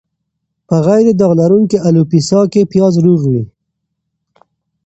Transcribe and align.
په 0.67 0.75
غیر 0.85 1.07
داغ 1.19 1.31
لرونکې 1.41 1.77
الوپیسیا 1.87 2.41
کې 2.51 2.69
پیاز 2.71 2.93
روغ 3.05 3.21
وي. 3.31 3.43